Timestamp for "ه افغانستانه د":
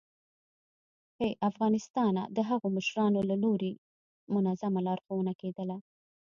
1.19-2.37